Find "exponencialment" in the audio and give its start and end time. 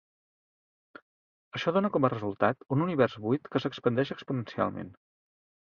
4.19-4.93